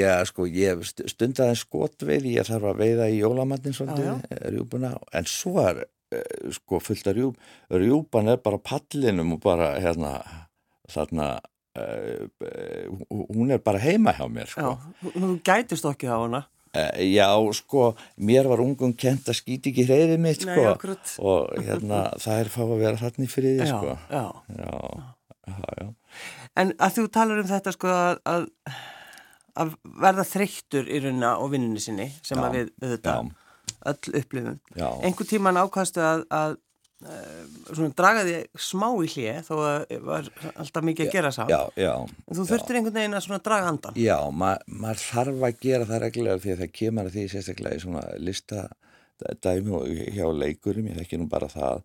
[0.00, 5.56] já, sko, ég stundaði skotveið ég þarf að veiða í jólamatnin svolítið, rjúbuna, en svo
[5.66, 10.18] er eh, sko fullt af rjúb rjúban er bara pallinum og bara hérna
[10.90, 11.36] þarna
[11.70, 12.26] Uh,
[13.30, 14.72] hún er bara heima hjá mér sko.
[14.74, 17.28] Já, þú gætist okkið á hana Já,
[17.58, 20.66] sko mér var ungum kent að skýti ekki hreyðið mitt sko.
[20.68, 23.96] Nei, og hérna það er fá að vera þarna í friði já, sko.
[24.10, 24.24] já.
[24.60, 25.90] Já,
[26.60, 28.48] En að þú talar um þetta sko að,
[29.58, 33.30] að verða þreyttur í raunina og vinninni sinni sem að við auðvitað
[33.90, 34.58] öll upplifum.
[34.78, 36.69] Einhver tíman ákastu að, að Eh,
[37.00, 41.92] svona dragaði smá í hlið þó að var alltaf mikið að gera sá já, já,
[42.28, 46.02] þú þurftir einhvern veginn að svona draga andan Já, ma maður þarf að gera það
[46.04, 51.00] reglulega því að það kemur að því sérstaklega í svona listadæmi og hjá leikurum, ég
[51.00, 51.80] þekki nú bara það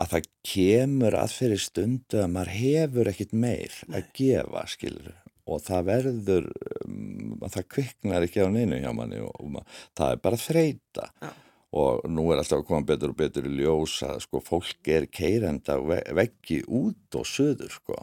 [0.00, 5.12] að það kemur að fyrir stundu að maður hefur ekkit meir að gefa, skilur.
[5.50, 6.48] Og það verður
[6.86, 11.08] um, það kviknar ekki á neinu hjá manni og, og mað, það er bara þreita
[11.20, 11.32] Já
[11.70, 15.06] og nú er alltaf að koma betur og betur í ljós að sko fólk er
[15.06, 17.98] keirenda veggi út og söður sko.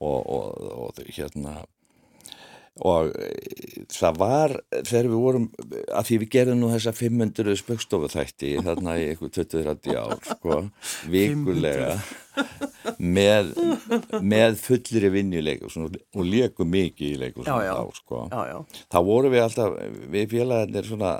[0.00, 0.46] Og, og,
[0.86, 1.58] og hérna
[2.80, 5.46] og e, það var þegar við vorum
[5.92, 10.58] að því við gerðum nú þessa 500 spökstofu þætti þarna í eitthvað 20-30 ár sko,
[11.14, 11.90] vikulega
[12.96, 13.52] með,
[14.22, 17.50] með fullir í vinnileik og, leikum mikið í leikum
[17.98, 18.24] sko.
[18.88, 19.76] Þá vorum við alltaf,
[20.14, 21.12] við félagarnir svona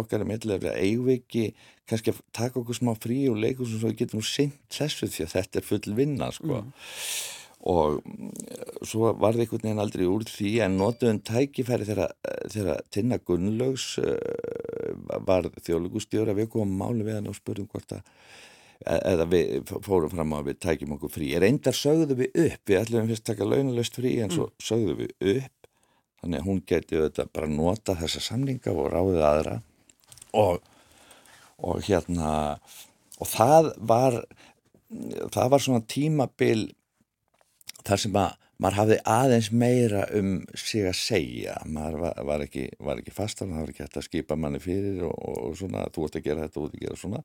[0.00, 1.50] okkar er meðlega eigum ekki
[1.90, 5.26] kannski að taka okkur smá frí og leikum svo við getum nú sint þessu því
[5.26, 6.62] að þetta er full vinna sko.
[6.62, 8.30] Mm og mm,
[8.86, 14.16] svo var það einhvern veginn aldrei úr því en notuðum tækifæri þegar Tinna Gunnlaugs uh,
[15.22, 18.02] var þjóðlugustjóra við komum máli við hann og spurðum hvort að
[18.82, 21.30] e, eða við fórum fram á að við tækjum okkur frí.
[21.38, 24.56] Reyndar sögðu við upp, við ætlum fyrst að taka launalöst frí en svo mm.
[24.68, 25.70] sögðu við upp.
[26.22, 29.56] Þannig að hún geti auðvitað bara nota þessa samlinga og ráðið aðra.
[30.38, 30.62] Og,
[31.62, 32.32] og hérna
[33.22, 34.22] og það var
[35.32, 36.70] það var svona tímabil
[37.86, 41.56] þar sem að maður hafði aðeins meira um sig að segja.
[41.66, 45.16] Maður var, var ekki, ekki fastan það var ekki hægt að skipa manni fyrir og,
[45.18, 47.24] og svona, þú ert að gera þetta, þú ert að gera svona.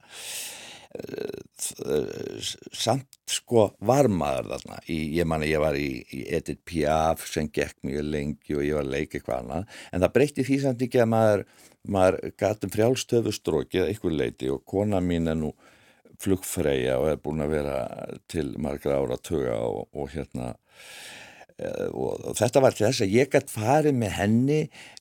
[0.98, 2.40] Eh,
[2.72, 7.50] samt sko var maður þarna í, ég manni ég var í, í Edith Piaf sem
[7.54, 10.86] gekk mjög lengi og ég var að leika eitthvað annað en það breytti því samt
[10.88, 11.44] ekki að maður
[11.98, 15.52] maður gatum frjálstöfustrókið eitthvað leiti og kona mín er nú
[16.22, 17.80] flugfreyja og er búin að vera
[18.32, 20.54] til margra ára tuga og, og hérna
[21.60, 24.60] eh, og þetta var til þess að ég gætt farið með henni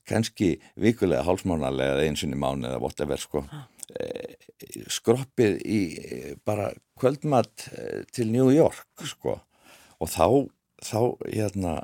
[0.09, 3.47] kannski vikulega hálfsmánarlega eða einsunni mánu eða whatever sko.
[3.97, 4.37] Eh,
[4.93, 5.81] skroppið í
[6.45, 9.41] bara kvöldmatt eh, til New York sko.
[9.97, 10.53] Og þá
[10.85, 11.01] þá
[11.33, 11.77] hérna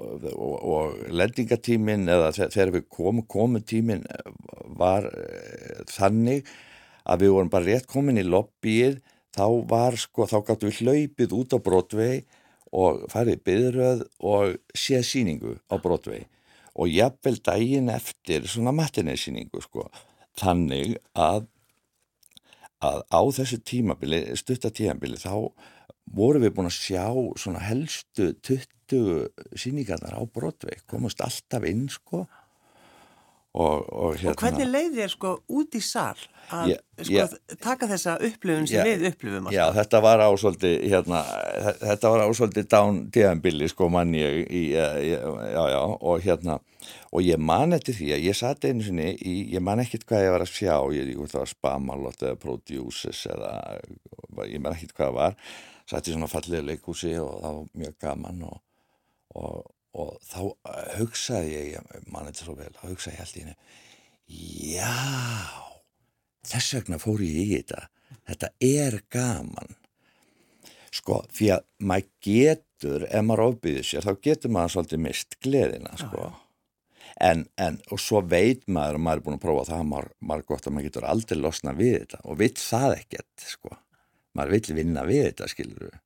[0.00, 4.04] og, og, og lendingatímin eða þegar við komum komutímin
[4.78, 5.08] var
[5.90, 6.46] þannig
[7.04, 9.00] að við vorum bara rétt komin í lobbyið
[9.36, 12.20] þá var sko, þá gáttu við hlaupið út á Broadway
[12.70, 16.26] og farið byðröð og séð síningu á Broadway.
[16.78, 19.88] Og jafnvel daginn eftir svona matineysíningu sko.
[20.38, 21.48] Þannig að,
[22.86, 25.50] að á þessu tímabili, stuttatímabili þá
[26.14, 27.06] vorum við búin að sjá
[27.38, 32.24] svona helstu 20 síningarnar á Broadway komast alltaf inn sko
[33.50, 36.20] Og, og, hérna, og hvernig leið þér sko út í sall
[36.54, 39.56] að ég, sko, ég, taka þessa upplifun sem við upplifum alltaf?
[39.56, 41.22] Já, þetta var ásvöldi hérna,
[41.80, 46.60] þetta var ásvöldi dán tíðanbili sko manni í, já, já, og hérna
[47.10, 50.24] og ég man eftir því að ég satt einu sinni í, ég man ekkert hvað
[50.28, 53.52] ég var að sjá ég, ég það var Spamalot eða Produces eða
[54.46, 55.38] ég man ekkert hvað það var
[55.90, 58.62] satt í svona fallið leikúsi og það var mjög gaman og,
[59.42, 59.60] og
[59.98, 63.58] og þá eh, hugsaði ég, mann þetta svo vel, þá hugsaði ég held í henni
[64.30, 65.66] já
[66.46, 67.86] þess vegna fór ég í þetta.
[68.30, 69.76] Þetta er gaman.
[70.90, 75.92] Sko, því að maður getur ef maður ofbyðir sér, þá getur maður svolítið mist gleðina,
[76.00, 76.24] sko.
[76.24, 76.46] Já, já.
[77.20, 80.44] En, en, og svo veit maður og maður er búin að prófa það, maður, maður
[80.48, 83.72] gott að maður getur aldrei losna við þetta og vill það ekkert, sko.
[84.38, 85.98] Maður vill vinna við þetta, skilur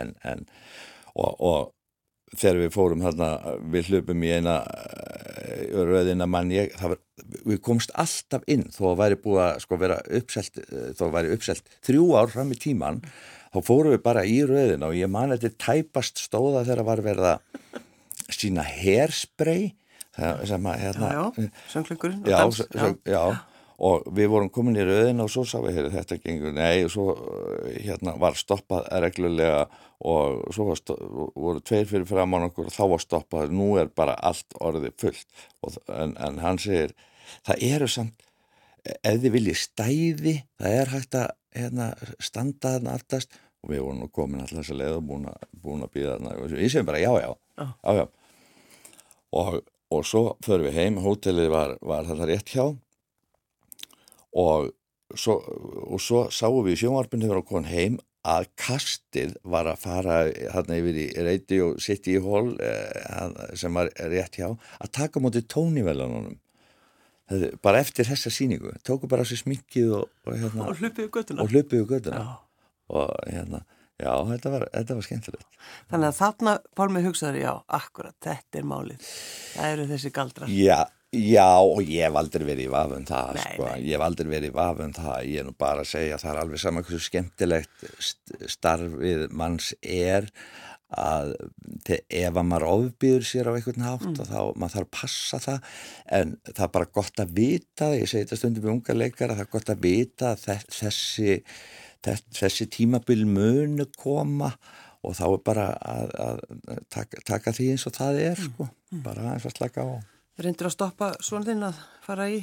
[0.00, 0.44] en, en
[1.14, 1.70] og, og
[2.36, 3.30] þegar við fórum þarna,
[3.72, 7.00] við hlupum í eina eh, röðina mann ég, var,
[7.42, 11.16] við komst alltaf inn þó að væri búið að sko vera uppselt eh, þó að
[11.18, 13.02] væri uppselt þrjú ár fram í tíman
[13.50, 17.30] þá fórum við bara í röðina og ég man þetta tæpast stóða þegar var verið
[17.34, 17.78] að
[18.30, 19.72] sína hairspray
[20.46, 22.42] sem að hérna Já, já, söngleikurinn já,
[22.74, 23.22] já, já
[23.80, 26.90] og við vorum komin í rauðina og svo sá við, heyrðu þetta gengur, nei og
[26.92, 29.62] svo eh, hérna var stoppað reglulega
[30.04, 30.82] og svo var
[31.34, 35.26] voru tveir fyrir framann okkur og þá var stoppað, nú er bara allt orðið fullt.
[35.64, 36.94] Og, en, en hann segir,
[37.48, 38.24] það eru samt,
[38.84, 44.12] ef þið viljið stæði, það er hægt að hérna, standa þarna alltast og við vorum
[44.12, 45.26] komin alltaf þess að leið og búin
[45.84, 46.36] að, býða þarna.
[46.48, 47.72] Við segjum bara já, já, oh.
[47.84, 48.06] já, já.
[49.40, 49.50] Og,
[49.92, 52.64] og svo förum við heim, hótelið var, var þetta rétt hjá
[54.36, 54.70] og
[55.14, 55.40] svo,
[55.90, 60.76] og svo sáum við sjónvarpinu þegar við komin heim að kastið var að fara hérna
[60.76, 66.36] yfir í sitt í hól eh, sem var rétt hjá að taka mútið tónivelanunum
[67.62, 71.52] bara eftir þessa síningu tóku bara sér smikkið og, og, hérna, og hlupiðu göttuna og,
[71.54, 72.24] hlupiðu göttuna.
[72.92, 73.64] og hérna
[74.00, 75.58] Já, þetta var, þetta var skemmtilegt.
[75.90, 79.10] Þannig að þarna Pálmi hugsaður, já, akkurat, þetta er málið.
[79.52, 80.52] Það eru þessi galdrar.
[80.56, 80.78] Já,
[81.10, 83.78] Já og ég hef aldrei verið í vafum það nei, sko, nei.
[83.82, 86.32] ég hef aldrei verið í vafum það, ég er nú bara að segja að það
[86.32, 87.86] er alveg saman hversu skemmtilegt
[88.54, 90.28] starfið manns er
[90.90, 91.32] að
[91.90, 94.20] ef að maður ofbýður sér á einhvern hátt mm.
[94.26, 95.82] þá maður þarf að passa það
[96.20, 99.44] en það er bara gott að vita, ég segi þetta stundum við unga leikara, það
[99.44, 100.46] er gott að vita að
[100.78, 101.36] þessi,
[102.38, 104.52] þessi tímabil munu koma
[105.02, 109.04] og þá er bara að, að taka, taka því eins og það er sko, mm.
[109.06, 109.90] bara eins og slaka á
[110.44, 112.40] reyndir að stoppa svona þinn að fara í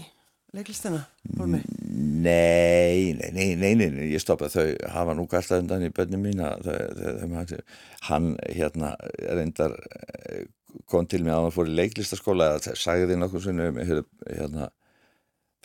[0.55, 1.03] leiklistina?
[1.38, 4.49] Nei, nei, nei, nei, nei, ég stoppa.
[4.51, 6.69] Þau hafa nú alltaf undan í börnum mín að
[8.07, 10.47] hann hérna reyndar eh,
[10.89, 12.53] kom til mig að hann fór í leiklistaskóla.
[12.57, 14.71] Að sagði því nokkuð svona um hérna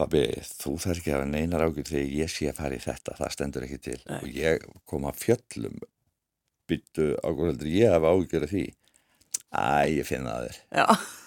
[0.00, 3.16] Babi, þú þarf ekki að hafa neinar ágjur þegar ég sé að fara í þetta,
[3.18, 3.98] það stendur ekki til.
[4.08, 4.18] Nei.
[4.18, 5.82] og ég kom að fjöllum
[6.70, 8.68] byttu ágjur ég hafa ágjur af því?
[9.52, 9.66] Æ,
[10.00, 10.62] ég finna það þér.
[10.80, 11.20] Já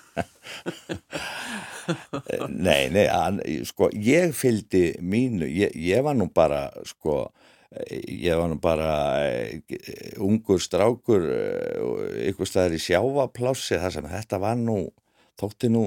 [2.65, 7.25] nei, nei, an, sko, ég fylgdi mínu, ég, ég var nú bara, sko,
[8.07, 9.79] ég var nú bara uh,
[10.25, 11.27] ungur strákur,
[12.31, 14.79] ykkur staðar í sjávaplássi, þar sem þetta var nú
[15.39, 15.83] þótti nú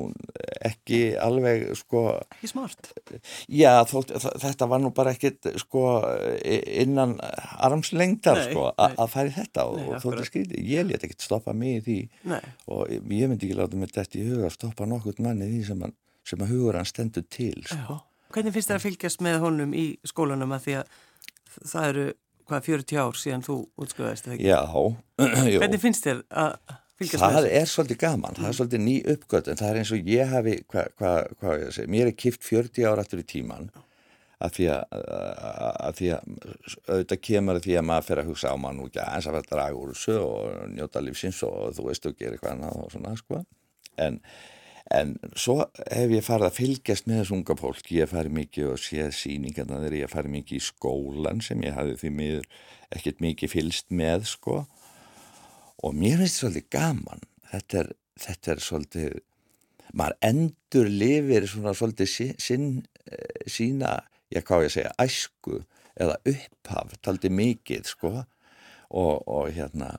[0.65, 2.91] ekki alveg sko ekki smart.
[3.49, 5.85] Já þótti, þetta var nú bara ekkit sko
[6.45, 7.17] innan
[7.57, 11.83] armslengdar sko að færi þetta og, og þótti skriði, ég leti ekkit stoppa mig í
[11.87, 11.99] því
[12.35, 12.43] nei.
[12.69, 15.83] og ég myndi ekki láta mig þetta í huga að stoppa nokkurt manni því sem,
[15.83, 15.97] man,
[16.29, 18.03] sem að hugur hann stendur til sko.
[18.35, 20.97] Hvernig finnst þér að fylgjast með honum í skólanum að því að
[21.65, 22.09] það eru
[22.49, 24.61] hvað 40 ár síðan þú útskjóðast Já,
[25.61, 28.57] Hvernig finnst þér að það er svolítið gaman, það er mm.
[28.59, 31.77] svolítið ný uppgöt en það er eins og ég hafi hvað hva, hva ég að
[31.77, 33.71] segja, mér er kipt 40 ára aftur í tíman
[34.39, 34.93] að því að,
[35.89, 36.37] að því að
[36.87, 39.37] auðvitað kemur því að maður fer að hugsa á mann og ekki að eins að
[39.37, 42.93] vera dragur úr þessu og njóta lífsins og þú veist og gera eitthvað annað og
[42.95, 43.41] svona sko.
[43.99, 44.21] En,
[44.95, 45.59] en svo
[45.91, 49.11] hef ég farið að fylgjast með þessu unga fólk ég hef farið mikið og séð
[49.19, 52.51] síningarna þegar ég hef farið mikið í skólan sem ég hafi því miður
[52.95, 54.63] ekkert mikið fylgst með sko
[55.83, 57.91] og mér finnst þetta svolítið gaman þetta er,
[58.25, 59.19] þetta er svolítið
[59.97, 62.69] maður endur lifir svona svolítið sín,
[63.09, 63.95] eh, sína,
[64.35, 65.63] ég hvað ég segja æsku
[65.99, 69.97] eða upphaf taldi mikið sko og, og hérna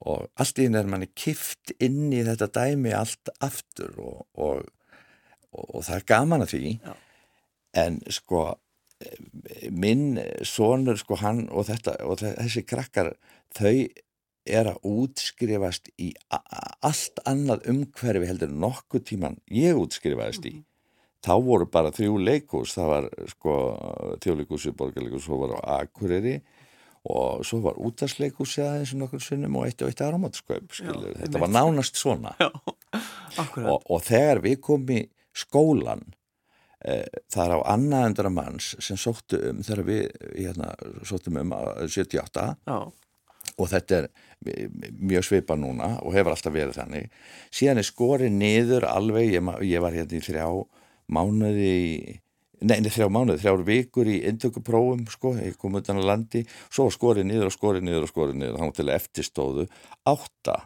[0.00, 4.64] og allt í henni er manni kift inn í þetta dæmi allt aftur og, og,
[5.52, 6.94] og það er gaman að því Já.
[7.84, 8.44] en sko
[9.72, 13.14] minn sonur sko hann og þetta og þessi krakkar
[13.56, 13.74] þau
[14.48, 20.54] er að útskrifast í allt annað umhverfi heldur nokkuð tíman ég útskrifaðist í.
[21.20, 23.54] Þá voru bara þrjú leikús, það var sko
[24.24, 26.38] þjóðleikúsi, borgarleikús, svo var á Akureyri
[27.10, 31.18] og svo var útarsleikúsi aðeins um nokkur sunnum og eitt og eitt aðramatskaup, skilur, Já,
[31.22, 32.32] þetta var nánast svona.
[32.40, 32.48] Já,
[33.66, 35.02] og, og þegar við komum í
[35.36, 36.02] skólan
[36.84, 40.02] e, það er á annaðendara manns sem sóttu um þegar við
[40.34, 40.72] hérna,
[41.08, 41.54] sóttum um
[41.86, 42.78] 78 Já.
[43.60, 44.08] Og þetta er
[44.96, 47.12] mjög svipa núna og hefur alltaf verið þannig.
[47.52, 50.48] Síðan er skorið niður alveg, ég, ég var hérna í þrjá
[51.10, 52.20] mánuði
[52.60, 56.42] neini þrjá mánuði, þrjár vikur í indökuprófum sko, ég kom utan að landi.
[56.68, 58.60] Svo skorið niður og skorið niður og skorið niður.
[58.60, 59.66] Þá til eftirstóðu
[60.10, 60.56] átta.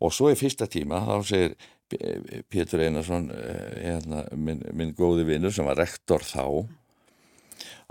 [0.00, 1.56] Og svo í fyrsta tíma þá segir
[2.50, 6.66] Pétur Einarsson eh, hérna, minn, minn góði vinnur sem var rektor þá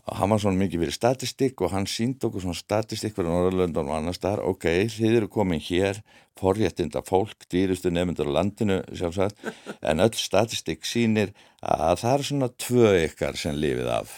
[0.06, 3.96] hann var svona mikið fyrir statistik og hann sínd okkur svona statistik fyrir Norrlöndan og
[3.98, 6.02] annar staðar, ok, þið eru komin hér
[6.38, 9.41] forréttinda fólk, dýrustu nefndur á landinu sjálfsagt,
[9.89, 11.34] en öll statistik sínir
[11.65, 14.13] að það er svona tvö ykkar sem lifið af.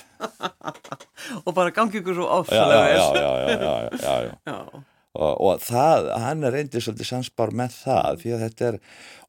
[1.45, 4.59] Og bara gangi ykkur svo áfæðlega já, já, já, já, já, já.
[5.17, 8.75] Og, og það, hann er reyndið svolítið sansbar með það, því að þetta er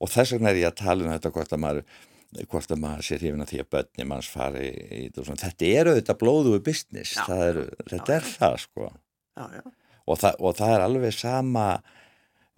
[0.04, 1.94] og þess vegna er ég að tala um þetta hvort að maður
[2.50, 6.60] hvort að maður sér hefina því að börni manns fari í þetta er auðvitað blóðuðu
[6.66, 7.14] business.
[7.16, 8.90] Já, er, þetta já, er það sko.
[10.08, 11.66] Og það, og það er alveg sama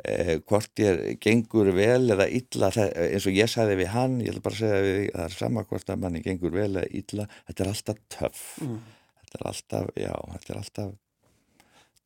[0.03, 2.73] eh, hvort ég gengur vel eða illa.
[2.75, 5.67] Það, eins og ég sagði við hann ég vil bara segja við það er sama
[5.71, 7.29] hvort að manni gengur vel eða illa.
[7.51, 8.47] Þetta er alltaf töff.
[8.65, 8.81] Mm.
[9.21, 10.97] þetta er alltaf, já, þetta er alltaf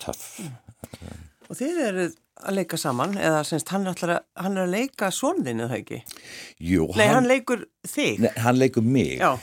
[0.05, 0.27] töff.
[0.44, 1.31] Mm.
[1.55, 5.69] Og þið eruð að leika saman eða semst hann, að, hann er að leika svonðinu
[5.71, 5.99] það ekki?
[6.67, 6.88] Jú.
[6.99, 8.25] Nei, hann, hann leikur þig?
[8.25, 9.21] Nei, hann leikur mig.
[9.21, 9.37] Já.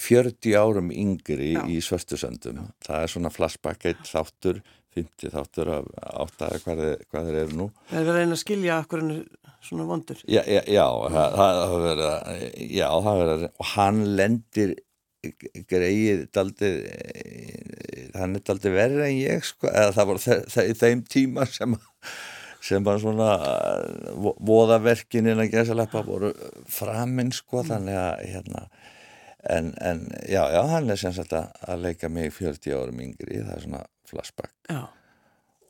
[0.00, 1.62] 40 árum yngri Já.
[1.64, 2.66] í Svörstusöndum.
[2.84, 4.60] Það er svona flashback eitt þáttur,
[4.98, 5.88] 50 þáttur af
[6.26, 7.70] áttaði hvað, hvað þeir eru nú.
[7.88, 9.10] Það er verið að reyna að skilja okkur en
[9.64, 10.22] svona vondur.
[10.26, 14.76] Já, já, já, það, það verið að, já, það verið að, og hann lendir
[15.70, 16.76] greið daldið
[18.16, 21.76] hann er daldið verið en ég sko, eða það var í þeim tíma sem
[22.60, 23.32] sem var svona
[24.44, 26.32] voðaverkin innan gæsaleppa voru
[26.68, 27.68] framinn sko mm.
[27.70, 28.64] þannig að hérna
[29.48, 33.54] en, en já, já, hann er sem sagt að leika mig 40 árum yngri það
[33.56, 34.88] er svona flashback Já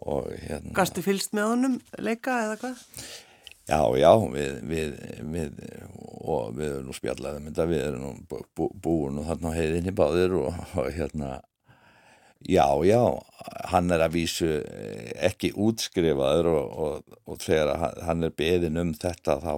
[0.01, 2.85] og hérna Gastu fylst með honum leika eða hvað?
[3.71, 4.95] Já, já, við, við,
[5.31, 5.59] við,
[6.27, 10.35] og við erum nú spjallaðið mynda, við erum nú bú, búin og þarna heiðinni báðir
[10.41, 11.29] og, og hérna,
[12.43, 13.03] já, já,
[13.71, 18.91] hann er að vísu eh, ekki útskrifaður og, og, og þegar hann er beðin um
[18.97, 19.55] þetta þá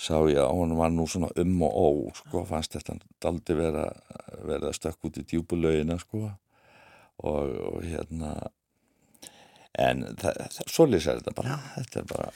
[0.00, 1.88] sá ég að hún var nú svona um og ó,
[2.22, 3.84] sko, fannst þetta daldi vera,
[4.48, 6.30] vera stökk út í djúbulauðina, sko,
[7.28, 8.32] og hérna,
[9.76, 12.32] en það, það, svo lýsar þetta bara, þetta er bara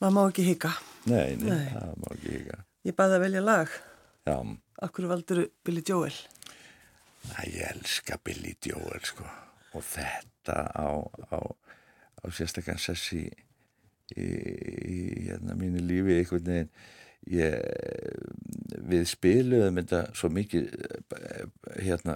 [0.00, 0.72] maður má ekki hika.
[1.10, 2.58] Nei, nei, nei, það má ekki hika.
[2.88, 3.74] Ég baði að velja lag.
[4.28, 4.36] Já.
[4.86, 6.14] Akkur valdur Billy Joel?
[7.36, 9.26] Æ, ég elska Billy Joel sko.
[9.76, 10.88] Og þetta á,
[11.36, 13.34] á, á sérstaklega sessi í,
[14.16, 16.72] í, í hérna mínu lífi einhvern veginn.
[17.30, 17.52] Ég,
[18.88, 20.70] við spiluðum þetta svo mikið
[21.84, 22.14] hérna,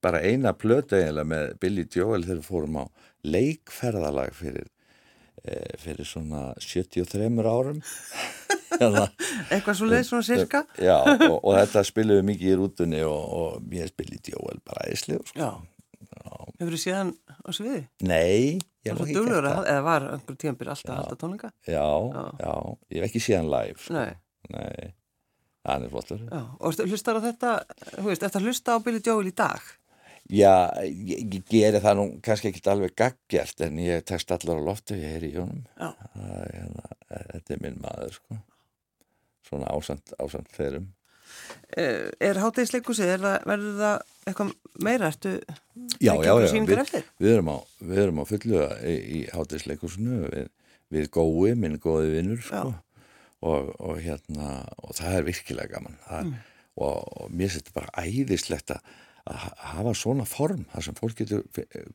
[0.00, 2.84] bara eina plöta eiginlega með Billy Joel þegar við fórum á
[3.28, 4.77] leikferðalag fyrir Eh,
[5.82, 7.80] fyrir svona 73 árum
[9.52, 13.74] eitthvað svo leið svona cirka já og, og þetta spiliðu mikið í rútunni og, og
[13.74, 15.50] ég spilið djóvel bara æsli sko.
[16.58, 17.82] hefur þið séðan á sviði?
[18.04, 21.52] nei, ég hef ekki gert það eða var einhver tíanbyrg alltaf alltaf tónleika?
[21.66, 22.54] Já, já, já,
[22.94, 23.98] ég hef ekki séðan live sko.
[23.98, 24.14] nei,
[24.54, 24.94] nei.
[25.66, 27.58] það er flottur og hlustar á þetta,
[27.98, 29.74] þú veist, eftir að hlusta á Billy Joel í dag
[30.28, 34.66] Já, ég, ég geri það nú kannski ekki allveg gaggjart en ég tekst allar á
[34.66, 38.36] loftu, ég er í jónum hérna, þetta er minn maður sko.
[39.48, 40.90] Svona ásand, ásand þeirrum.
[41.80, 43.96] Er, er hátægisleikusi, verður það
[44.28, 44.52] eitthvað
[44.84, 45.32] meira, ertu
[45.96, 50.52] já, já, já, við, við erum á við erum á fullu í, í hátægisleikusinu við,
[50.92, 52.76] við gói, minn góði vinnur sko.
[53.48, 56.00] Og, og hérna, og það er virkilega gaman.
[56.04, 56.48] Það, mm.
[56.84, 58.96] og, og mér setur bara æðislegt að
[59.28, 61.42] að hafa svona form þar sem fólk getur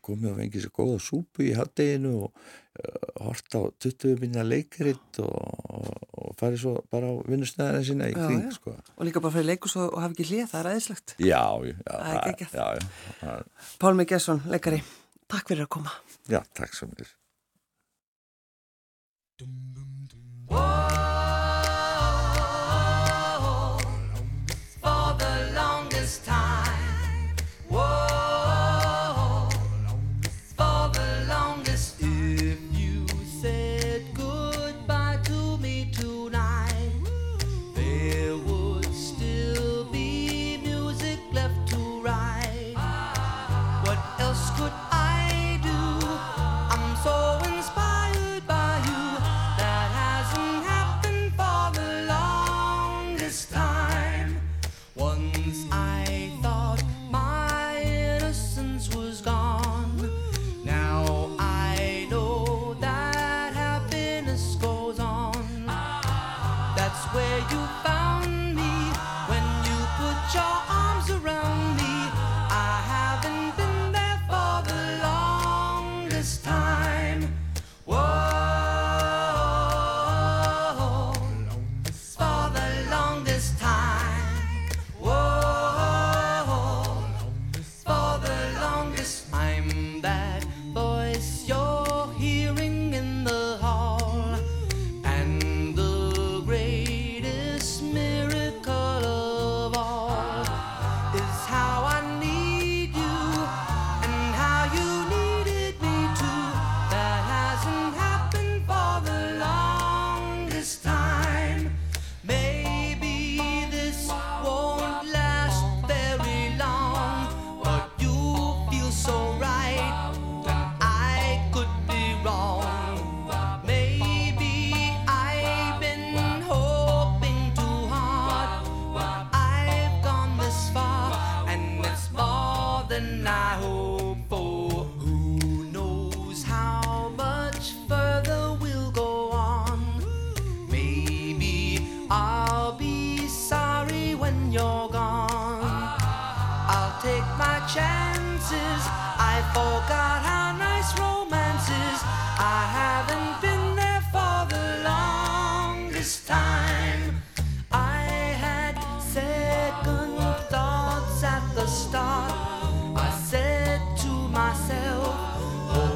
[0.05, 5.21] komið og fengið sér góða súpu í hatteginu og uh, horta á 20 minna leikritt
[5.23, 8.53] og, og, og farið svo bara á vinnustæðina sína í já, kring já.
[8.59, 8.75] Sko.
[8.77, 11.75] og líka bara fyrir leikus og, og hafa ekki hlið, það er aðeinslegt já, já,
[11.89, 14.83] það er ekki Pálmi Gesson, leikari,
[15.31, 17.11] takk fyrir að koma Já, takk svo mjög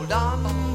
[0.10, 0.67] dama